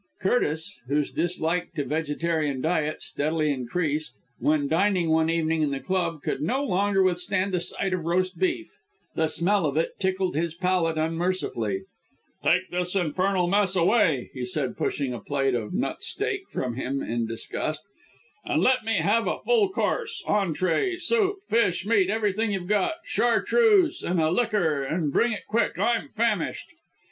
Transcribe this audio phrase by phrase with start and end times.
[0.19, 6.23] Curtis, whose dislike to vegetarian diet steadily increased, when dining one evening at his club,
[6.23, 8.71] could no longer withstand the sight of roast beef.
[9.13, 11.81] The smell of it tickled his palate unmercifully.
[12.43, 17.03] "Take this infernal mess away!" he said, pushing a plate of nut steak from him
[17.03, 17.83] in disgust,
[18.43, 24.01] "and let me have a full course entrée, soup, fish, meat, everything you've got chartreuse
[24.01, 26.65] and a liqueur, and bring it quick I'm famished."